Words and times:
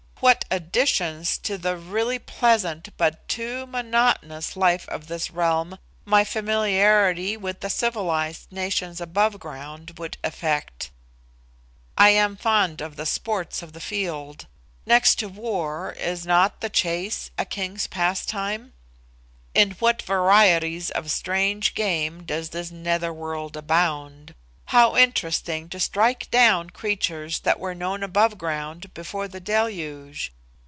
What 0.21 0.45
additions 0.51 1.39
to 1.39 1.57
the 1.57 1.75
really 1.75 2.19
pleasant 2.19 2.89
but 2.95 3.27
too 3.27 3.65
monotonous 3.65 4.55
life 4.55 4.87
of 4.87 5.07
this 5.07 5.31
realm 5.31 5.79
my 6.05 6.23
familiarity 6.23 7.35
with 7.37 7.61
the 7.61 7.71
civilised 7.71 8.51
nations 8.51 9.01
above 9.01 9.39
ground 9.39 9.93
would 9.97 10.19
effect! 10.23 10.91
I 11.97 12.09
am 12.11 12.37
fond 12.37 12.81
of 12.81 12.97
the 12.97 13.07
sports 13.07 13.63
of 13.63 13.73
the 13.73 13.79
field. 13.79 14.45
Next 14.85 15.15
to 15.15 15.27
war, 15.27 15.93
is 15.93 16.23
not 16.23 16.61
the 16.61 16.69
chase 16.69 17.31
a 17.39 17.43
king's 17.43 17.87
pastime? 17.87 18.73
In 19.55 19.71
what 19.79 20.03
varieties 20.03 20.91
of 20.91 21.09
strange 21.09 21.73
game 21.73 22.25
does 22.25 22.49
this 22.49 22.69
nether 22.69 23.11
world 23.11 23.57
abound? 23.57 24.35
How 24.65 24.95
interesting 24.95 25.67
to 25.69 25.81
strike 25.81 26.31
down 26.31 26.69
creatures 26.69 27.39
that 27.41 27.59
were 27.59 27.75
known 27.75 28.03
above 28.03 28.37
ground 28.37 28.93
before 28.93 29.27
the 29.27 29.41
Deluge! 29.41 30.31